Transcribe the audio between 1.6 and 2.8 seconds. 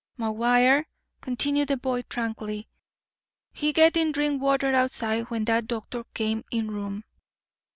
the boy tranquilly,